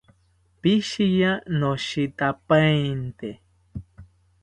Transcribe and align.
Pishiya, 0.61 1.31
noshitapainte 1.59 3.29